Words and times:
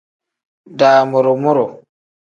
Damuru-muru. 0.77 1.65